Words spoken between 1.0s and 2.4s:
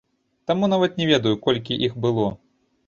не ведаю, колькі іх было.